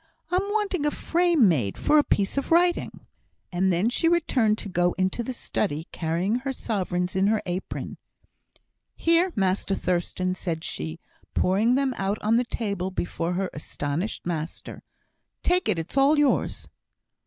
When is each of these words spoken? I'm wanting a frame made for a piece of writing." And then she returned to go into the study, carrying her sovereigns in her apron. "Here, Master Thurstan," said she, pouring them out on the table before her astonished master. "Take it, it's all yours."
I'm 0.31 0.41
wanting 0.51 0.83
a 0.83 0.89
frame 0.89 1.47
made 1.47 1.77
for 1.77 1.99
a 1.99 2.03
piece 2.03 2.35
of 2.35 2.49
writing." 2.49 3.01
And 3.51 3.71
then 3.71 3.87
she 3.87 4.07
returned 4.09 4.57
to 4.57 4.67
go 4.67 4.93
into 4.93 5.21
the 5.21 5.31
study, 5.31 5.87
carrying 5.91 6.37
her 6.37 6.51
sovereigns 6.51 7.15
in 7.15 7.27
her 7.27 7.43
apron. 7.45 7.97
"Here, 8.95 9.31
Master 9.35 9.75
Thurstan," 9.75 10.33
said 10.33 10.63
she, 10.63 10.99
pouring 11.35 11.75
them 11.75 11.93
out 11.97 12.17
on 12.23 12.37
the 12.37 12.43
table 12.45 12.89
before 12.89 13.33
her 13.33 13.51
astonished 13.53 14.25
master. 14.25 14.81
"Take 15.43 15.69
it, 15.69 15.77
it's 15.77 15.95
all 15.97 16.17
yours." 16.17 16.67